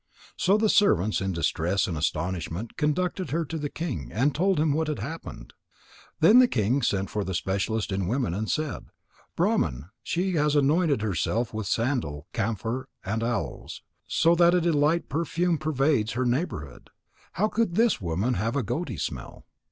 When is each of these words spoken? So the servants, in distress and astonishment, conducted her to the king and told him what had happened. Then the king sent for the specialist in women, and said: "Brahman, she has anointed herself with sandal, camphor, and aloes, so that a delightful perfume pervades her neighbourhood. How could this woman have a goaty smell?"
So 0.35 0.57
the 0.57 0.67
servants, 0.67 1.21
in 1.21 1.31
distress 1.31 1.85
and 1.85 1.95
astonishment, 1.95 2.75
conducted 2.75 3.29
her 3.29 3.45
to 3.45 3.59
the 3.59 3.69
king 3.69 4.09
and 4.11 4.33
told 4.33 4.59
him 4.59 4.73
what 4.73 4.87
had 4.87 4.97
happened. 4.97 5.53
Then 6.21 6.39
the 6.39 6.47
king 6.47 6.81
sent 6.81 7.11
for 7.11 7.23
the 7.23 7.35
specialist 7.35 7.91
in 7.91 8.07
women, 8.07 8.33
and 8.33 8.49
said: 8.49 8.85
"Brahman, 9.35 9.91
she 10.01 10.31
has 10.31 10.55
anointed 10.55 11.03
herself 11.03 11.53
with 11.53 11.67
sandal, 11.67 12.25
camphor, 12.33 12.89
and 13.05 13.21
aloes, 13.21 13.83
so 14.07 14.33
that 14.33 14.55
a 14.55 14.61
delightful 14.61 15.07
perfume 15.19 15.59
pervades 15.59 16.13
her 16.13 16.25
neighbourhood. 16.25 16.89
How 17.33 17.47
could 17.47 17.75
this 17.75 18.01
woman 18.01 18.33
have 18.33 18.55
a 18.55 18.63
goaty 18.63 18.97
smell?" 18.97 19.45